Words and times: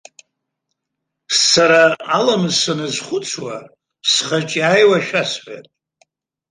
Сара 1.49 1.83
аламыс 2.17 2.55
саназхәыцуа, 2.61 3.55
схаҿы 4.09 4.57
иааиуа 4.59 4.97
шәасҳәап? 5.05 5.65